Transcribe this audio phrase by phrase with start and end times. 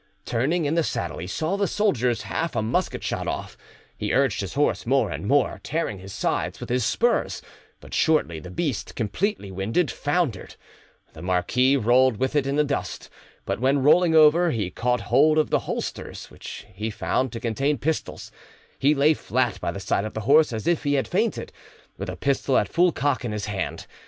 [0.25, 3.55] Turning in the saddle, he saw the soldiers half a musket shot off;
[3.95, 7.39] he urged his horse more and more, tearing his sides with his spurs;
[7.79, 10.55] but shortly the beast, completely winded, foundered;
[11.13, 13.11] the marquis rolled with it in the dust,
[13.45, 17.77] but when rolling over he caught hold of the holsters, which he found to contain
[17.77, 18.31] pistols;
[18.79, 21.51] he lay flat by the side of the horse, as if he had fainted,
[21.99, 23.85] with a pistol at full cock in his hand.